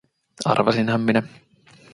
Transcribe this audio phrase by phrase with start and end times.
[0.45, 1.23] Arvasinhan minä.